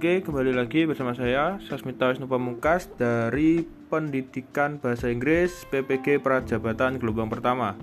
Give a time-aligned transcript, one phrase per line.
[0.00, 7.28] Oke, kembali lagi bersama saya Sasmita Wisnu Pamungkas dari Pendidikan Bahasa Inggris PPG Prajabatan Gelombang
[7.28, 7.76] Pertama.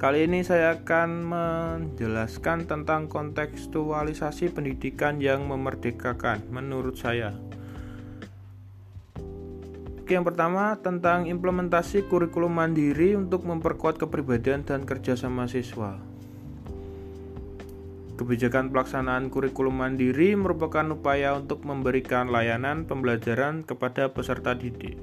[0.00, 7.36] Kali ini saya akan menjelaskan tentang kontekstualisasi pendidikan yang memerdekakan menurut saya.
[10.00, 16.11] Oke, yang pertama tentang implementasi kurikulum mandiri untuk memperkuat kepribadian dan kerjasama siswa.
[18.22, 24.94] Kebijakan pelaksanaan kurikulum mandiri merupakan upaya untuk memberikan layanan pembelajaran kepada peserta didik.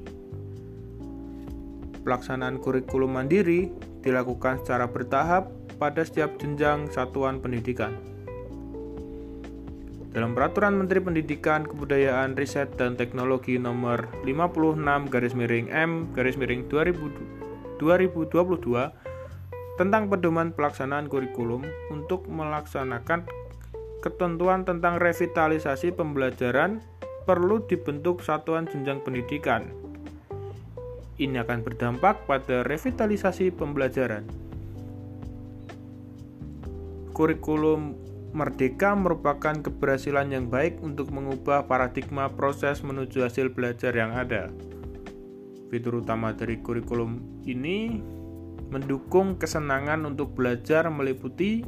[2.08, 8.00] Pelaksanaan kurikulum mandiri dilakukan secara bertahap pada setiap jenjang satuan pendidikan.
[10.16, 16.72] Dalam Peraturan Menteri Pendidikan, Kebudayaan, Riset, dan Teknologi Nomor 56 garis miring M garis miring
[16.72, 17.84] 2022
[19.80, 23.24] tentang pedoman pelaksanaan kurikulum untuk melaksanakan
[24.04, 26.84] ketentuan tentang revitalisasi pembelajaran
[27.24, 29.72] perlu dibentuk satuan jenjang pendidikan.
[31.16, 34.28] Ini akan berdampak pada revitalisasi pembelajaran.
[37.16, 44.54] Kurikulum Merdeka merupakan keberhasilan yang baik untuk mengubah paradigma proses menuju hasil belajar yang ada.
[45.74, 48.06] Fitur utama dari kurikulum ini
[48.70, 51.66] mendukung kesenangan untuk belajar meliputi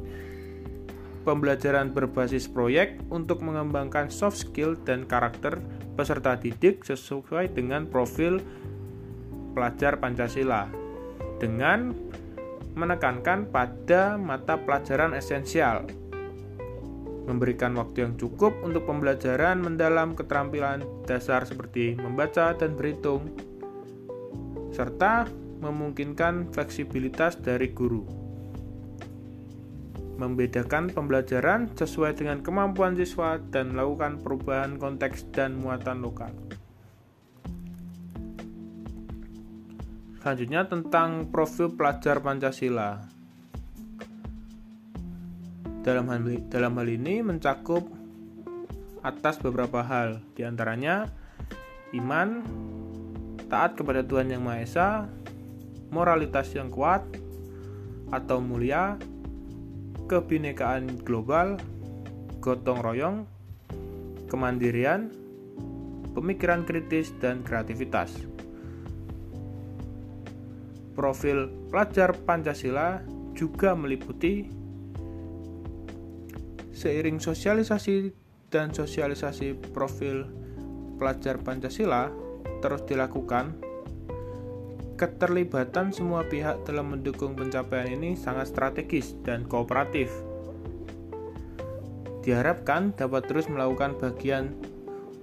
[1.21, 5.61] pembelajaran berbasis proyek untuk mengembangkan soft skill dan karakter
[5.93, 8.41] peserta didik sesuai dengan profil
[9.53, 10.65] pelajar Pancasila
[11.37, 11.93] dengan
[12.73, 15.85] menekankan pada mata pelajaran esensial
[17.29, 23.29] memberikan waktu yang cukup untuk pembelajaran mendalam keterampilan dasar seperti membaca dan berhitung
[24.73, 25.27] serta
[25.61, 28.03] memungkinkan fleksibilitas dari guru.
[30.17, 36.33] Membedakan pembelajaran sesuai dengan kemampuan siswa dan melakukan perubahan konteks dan muatan lokal.
[40.21, 43.01] Selanjutnya tentang profil pelajar Pancasila.
[45.81, 47.89] Dalam hal, dalam hal ini mencakup
[49.01, 51.09] atas beberapa hal, di antaranya
[51.97, 52.45] iman,
[53.49, 54.89] taat kepada Tuhan Yang Maha Esa,
[55.91, 57.03] moralitas yang kuat
[58.11, 58.95] atau mulia,
[60.07, 61.59] kebinekaan global,
[62.43, 63.17] gotong royong,
[64.27, 65.11] kemandirian,
[66.15, 68.11] pemikiran kritis, dan kreativitas.
[70.91, 72.99] Profil pelajar Pancasila
[73.31, 74.43] juga meliputi
[76.75, 78.11] seiring sosialisasi
[78.51, 80.27] dan sosialisasi profil
[80.99, 82.11] pelajar Pancasila
[82.59, 83.70] terus dilakukan
[85.01, 90.13] keterlibatan semua pihak dalam mendukung pencapaian ini sangat strategis dan kooperatif.
[92.21, 94.53] Diharapkan dapat terus melakukan bagian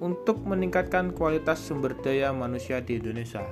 [0.03, 3.47] untuk meningkatkan kualitas sumber daya manusia di Indonesia.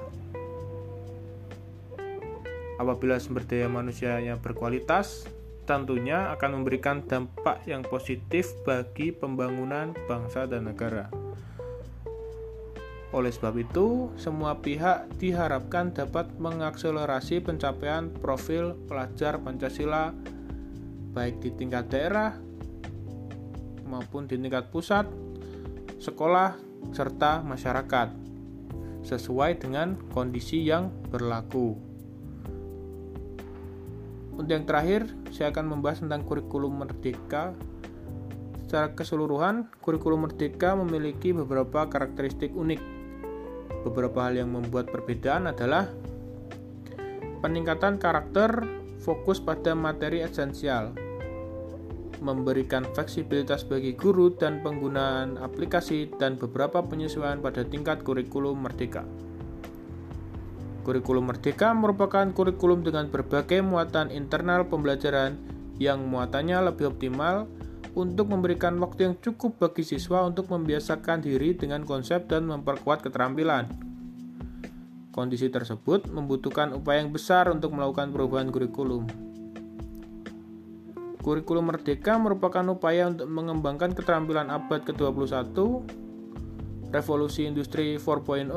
[2.82, 5.30] Apabila sumber daya manusianya berkualitas,
[5.62, 11.25] tentunya akan memberikan dampak yang positif bagi pembangunan bangsa dan negara.
[13.14, 20.10] Oleh sebab itu, semua pihak diharapkan dapat mengakselerasi pencapaian profil pelajar Pancasila
[21.14, 22.34] baik di tingkat daerah
[23.86, 25.06] maupun di tingkat pusat,
[26.02, 26.58] sekolah,
[26.90, 28.10] serta masyarakat
[29.06, 31.78] sesuai dengan kondisi yang berlaku.
[34.36, 37.54] Untuk yang terakhir, saya akan membahas tentang kurikulum merdeka
[38.66, 42.95] Secara keseluruhan, kurikulum merdeka memiliki beberapa karakteristik unik
[43.86, 45.86] Beberapa hal yang membuat perbedaan adalah
[47.38, 48.66] peningkatan karakter
[48.98, 50.90] fokus pada materi esensial,
[52.18, 59.06] memberikan fleksibilitas bagi guru dan penggunaan aplikasi dan beberapa penyesuaian pada tingkat kurikulum merdeka.
[60.82, 65.38] Kurikulum merdeka merupakan kurikulum dengan berbagai muatan internal pembelajaran
[65.78, 67.46] yang muatannya lebih optimal
[67.96, 73.72] untuk memberikan waktu yang cukup bagi siswa untuk membiasakan diri dengan konsep dan memperkuat keterampilan.
[75.16, 79.08] Kondisi tersebut membutuhkan upaya yang besar untuk melakukan perubahan kurikulum.
[81.24, 85.56] Kurikulum Merdeka merupakan upaya untuk mengembangkan keterampilan abad ke-21,
[86.92, 88.52] revolusi industri 4.0,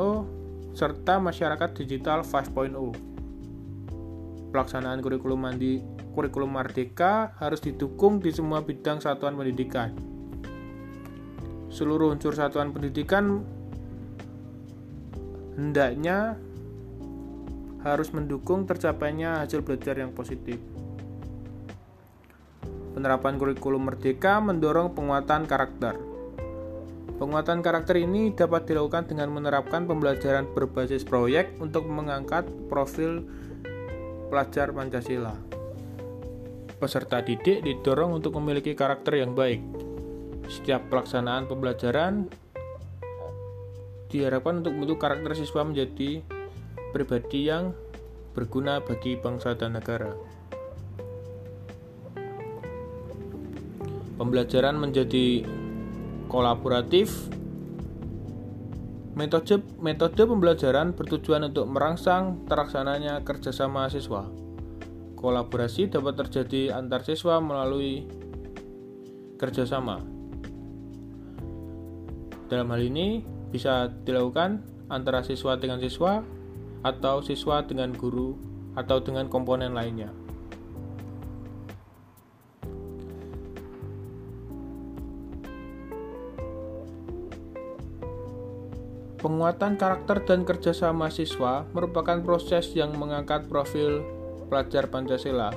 [0.75, 4.51] serta masyarakat digital 5.0.
[4.51, 9.93] Pelaksanaan kurikulum mandi kurikulum Merdeka harus didukung di semua bidang satuan pendidikan.
[11.69, 13.45] Seluruh unsur satuan pendidikan
[15.53, 16.39] hendaknya
[17.85, 20.59] harus mendukung tercapainya hasil belajar yang positif.
[22.95, 25.95] Penerapan kurikulum merdeka mendorong penguatan karakter.
[27.19, 33.27] Penguatan karakter ini dapat dilakukan dengan menerapkan pembelajaran berbasis proyek untuk mengangkat profil
[34.31, 35.48] pelajar Pancasila.
[36.79, 39.59] Peserta didik didorong untuk memiliki karakter yang baik.
[40.47, 42.31] Setiap pelaksanaan pembelajaran
[44.07, 46.23] diharapkan untuk membentuk karakter siswa menjadi
[46.95, 47.75] pribadi yang
[48.31, 50.15] berguna bagi bangsa dan negara.
[54.15, 55.43] Pembelajaran menjadi
[56.31, 57.11] kolaboratif.
[59.19, 64.48] Metode, metode pembelajaran bertujuan untuk merangsang terlaksananya kerjasama siswa.
[65.19, 68.07] Kolaborasi dapat terjadi antar siswa melalui
[69.35, 69.99] kerjasama.
[72.47, 73.19] Dalam hal ini
[73.51, 76.23] bisa dilakukan antara siswa dengan siswa
[76.87, 78.39] atau siswa dengan guru
[78.79, 80.07] atau dengan komponen lainnya.
[89.19, 94.18] Penguatan karakter dan kerjasama siswa merupakan proses yang mengangkat profil
[94.49, 95.53] pelajar Pancasila.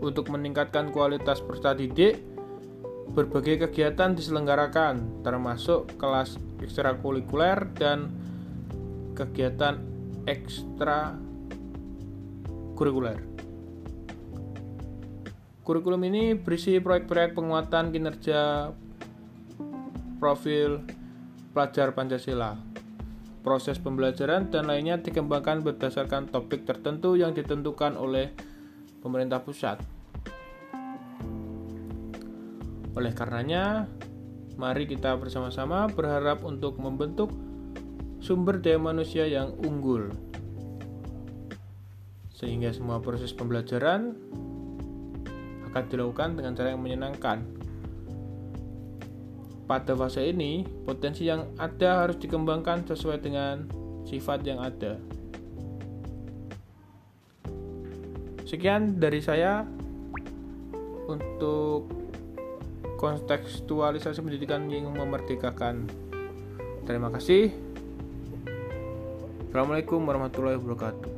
[0.00, 2.22] Untuk meningkatkan kualitas peserta didik,
[3.10, 8.14] berbagai kegiatan diselenggarakan, termasuk kelas ekstrakurikuler dan
[9.18, 9.82] kegiatan
[10.28, 11.16] ekstra
[12.76, 13.18] kurikuler.
[15.66, 18.70] Kurikulum ini berisi proyek-proyek penguatan kinerja
[20.22, 20.86] profil
[21.50, 22.75] pelajar Pancasila.
[23.46, 28.34] Proses pembelajaran dan lainnya dikembangkan berdasarkan topik tertentu yang ditentukan oleh
[28.98, 29.78] pemerintah pusat.
[32.98, 33.86] Oleh karenanya,
[34.58, 37.30] mari kita bersama-sama berharap untuk membentuk
[38.18, 40.10] sumber daya manusia yang unggul,
[42.34, 44.10] sehingga semua proses pembelajaran
[45.70, 47.55] akan dilakukan dengan cara yang menyenangkan
[49.66, 53.66] pada fase ini, potensi yang ada harus dikembangkan sesuai dengan
[54.06, 54.96] sifat yang ada.
[58.46, 59.66] Sekian dari saya
[61.10, 61.90] untuk
[63.02, 65.90] kontekstualisasi pendidikan yang memerdekakan.
[66.86, 67.50] Terima kasih.
[69.50, 71.15] Assalamualaikum warahmatullahi wabarakatuh.